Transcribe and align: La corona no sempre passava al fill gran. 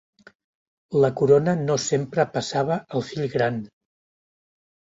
La 1.03 1.11
corona 1.19 1.53
no 1.59 1.75
sempre 1.85 2.25
passava 2.39 2.79
al 3.01 3.07
fill 3.11 3.29
gran. 3.37 3.61